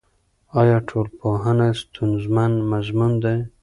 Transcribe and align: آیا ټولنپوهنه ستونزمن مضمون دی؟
آیا 0.61 0.77
ټولنپوهنه 0.89 1.67
ستونزمن 1.81 2.51
مضمون 2.71 3.11
دی؟ 3.23 3.37